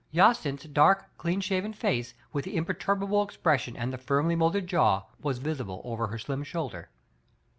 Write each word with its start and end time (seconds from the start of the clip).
Jacynth*s 0.11 0.63
dark, 0.65 1.15
clean 1.19 1.39
shaven 1.41 1.73
face, 1.73 2.15
with 2.33 2.43
the 2.45 2.57
imperturbable 2.57 3.21
expression 3.21 3.77
and 3.77 3.93
the 3.93 3.99
firmly 3.99 4.35
molded 4.35 4.65
jaw, 4.65 5.03
was 5.21 5.37
visible 5.37 5.79
over 5.85 6.07
her 6.07 6.17
slim 6.17 6.41
shoulder. 6.43 6.89